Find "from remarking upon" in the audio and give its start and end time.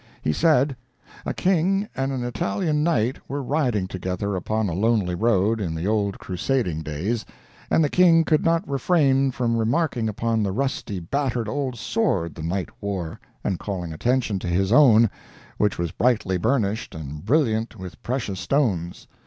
9.29-10.41